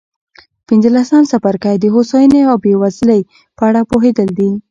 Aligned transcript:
پنځلسم 0.67 1.21
څپرکی 1.31 1.75
د 1.79 1.85
هوساینې 1.93 2.41
او 2.49 2.55
بېوزلۍ 2.63 3.21
په 3.57 3.63
اړه 3.69 3.81
پوهېدل 3.89 4.29
دي. 4.39 4.51